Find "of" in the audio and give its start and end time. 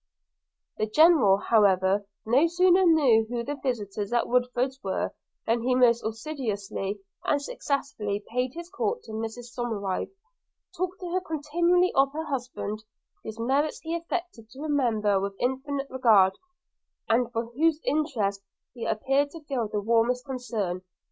11.93-12.13